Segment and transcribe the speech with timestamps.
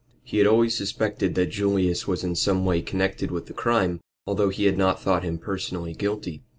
[0.23, 4.49] He had always suspected that Julius was in some way connected with the crime, although
[4.49, 6.41] he had not thought him personally guilty.